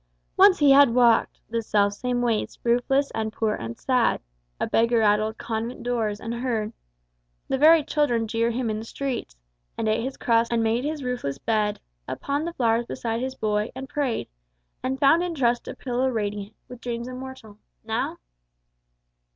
Once 0.35 0.57
he 0.57 0.71
had 0.71 0.95
walked 0.95 1.39
The 1.51 1.61
self 1.61 1.93
same 1.93 2.23
ways, 2.23 2.57
roofless 2.63 3.11
and 3.11 3.31
poor 3.31 3.53
and 3.53 3.77
sad, 3.77 4.19
A 4.59 4.65
beggar 4.65 5.03
at 5.03 5.19
old 5.19 5.37
convent 5.37 5.83
doors, 5.83 6.19
and 6.19 6.33
heard 6.33 6.73
The 7.49 7.59
very 7.59 7.83
children 7.83 8.27
jeer 8.27 8.49
him 8.49 8.71
in 8.71 8.79
the 8.79 8.83
streets, 8.83 9.35
And 9.77 9.87
ate 9.87 10.03
his 10.03 10.17
crust 10.17 10.51
and 10.51 10.63
made 10.63 10.85
his 10.85 11.03
roofless 11.03 11.37
bed 11.37 11.79
Upon 12.07 12.45
the 12.45 12.53
flowers 12.53 12.87
beside 12.87 13.21
his 13.21 13.35
boy, 13.35 13.71
and 13.75 13.87
prayed, 13.87 14.27
And 14.81 14.99
found 14.99 15.21
in 15.21 15.35
trust 15.35 15.67
a 15.67 15.75
pillow 15.75 16.09
radiant 16.09 16.55
With 16.67 16.81
dreams 16.81 17.07
immortal. 17.07 17.59
Now? 17.83 18.17